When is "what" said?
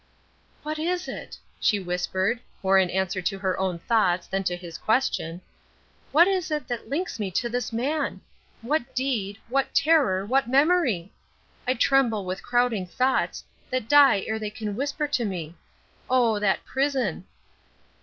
0.63-0.79, 6.11-6.27, 8.63-8.95, 9.47-9.75, 10.25-10.49